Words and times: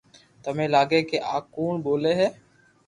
ٿني 0.43 0.65
لاگي 0.73 0.99
ڪي 1.09 1.17
آ 1.33 1.35
ڪوڻ 1.53 1.73
ٻولي 1.85 2.13
ھي 2.19 2.27